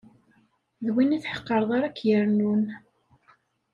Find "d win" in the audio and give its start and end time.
0.85-1.15